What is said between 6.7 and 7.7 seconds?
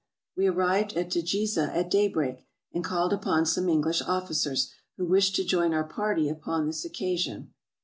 occasion.